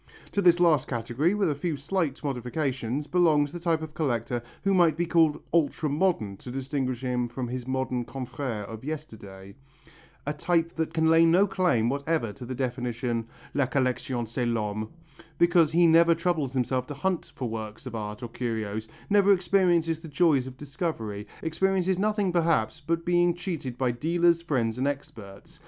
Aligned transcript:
To 0.31 0.41
this 0.41 0.59
last 0.59 0.87
category, 0.87 1.35
with 1.35 1.51
a 1.51 1.53
few 1.53 1.77
slight 1.77 2.23
modifications, 2.23 3.05
belongs 3.05 3.51
the 3.51 3.59
type 3.59 3.83
of 3.83 3.93
collector 3.93 4.41
who 4.63 4.73
might 4.73 4.97
be 4.97 5.05
called 5.05 5.43
ultra 5.53 5.89
modern 5.89 6.37
to 6.37 6.49
distinguish 6.49 7.01
him 7.01 7.27
from 7.27 7.47
his 7.49 7.67
modern 7.67 8.03
confrères 8.05 8.65
of 8.65 8.83
yesterday, 8.83 9.53
a 10.25 10.33
type 10.33 10.73
that 10.75 10.91
can 10.91 11.05
lay 11.07 11.23
no 11.23 11.45
claim 11.45 11.87
whatever 11.87 12.33
to 12.33 12.47
the 12.47 12.55
definition 12.55 13.27
"La 13.53 13.67
collection 13.67 14.25
c'est 14.25 14.43
l'homme," 14.47 14.89
because 15.37 15.71
he 15.71 15.85
never 15.85 16.15
troubles 16.15 16.53
himself 16.53 16.87
to 16.87 16.95
hunt 16.95 17.31
for 17.35 17.47
works 17.47 17.85
of 17.85 17.93
art 17.93 18.23
or 18.23 18.27
curios, 18.27 18.87
never 19.07 19.31
experiences 19.31 19.99
the 19.99 20.07
joys 20.07 20.47
of 20.47 20.57
discovery, 20.57 21.27
experiences 21.43 21.99
nothing 21.99 22.33
perhaps, 22.33 22.81
but 22.81 23.05
being 23.05 23.35
cheated 23.35 23.77
by 23.77 23.91
dealers, 23.91 24.41
friends 24.41 24.79
and 24.79 24.87
experts. 24.87 25.59